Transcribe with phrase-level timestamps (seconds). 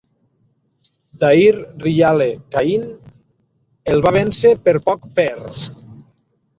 [1.23, 2.89] Dahir Riyale Kahin
[3.95, 5.33] el va vèncer per poc per.